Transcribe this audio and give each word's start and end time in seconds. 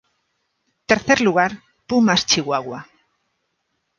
Tercer 0.87 1.21
lugar: 1.21 1.51
Pumas 1.87 2.25
Chihuahua. 2.25 2.79